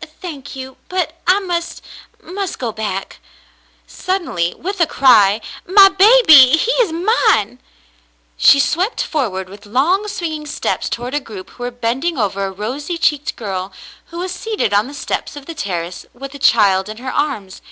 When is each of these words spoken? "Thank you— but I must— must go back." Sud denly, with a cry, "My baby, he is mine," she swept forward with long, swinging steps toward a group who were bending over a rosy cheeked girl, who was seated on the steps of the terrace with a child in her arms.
"Thank 0.00 0.56
you— 0.56 0.78
but 0.88 1.14
I 1.28 1.38
must— 1.38 1.80
must 2.20 2.58
go 2.58 2.72
back." 2.72 3.20
Sud 3.86 4.22
denly, 4.22 4.52
with 4.56 4.80
a 4.80 4.84
cry, 4.86 5.40
"My 5.64 5.88
baby, 5.90 6.56
he 6.56 6.72
is 6.82 6.90
mine," 6.92 7.60
she 8.36 8.58
swept 8.58 9.00
forward 9.00 9.48
with 9.48 9.64
long, 9.64 10.08
swinging 10.08 10.46
steps 10.46 10.88
toward 10.88 11.14
a 11.14 11.20
group 11.20 11.50
who 11.50 11.62
were 11.62 11.70
bending 11.70 12.18
over 12.18 12.44
a 12.46 12.50
rosy 12.50 12.98
cheeked 12.98 13.36
girl, 13.36 13.70
who 14.06 14.18
was 14.18 14.32
seated 14.32 14.74
on 14.74 14.88
the 14.88 14.92
steps 14.92 15.36
of 15.36 15.46
the 15.46 15.54
terrace 15.54 16.04
with 16.12 16.34
a 16.34 16.40
child 16.40 16.88
in 16.88 16.96
her 16.96 17.12
arms. 17.12 17.62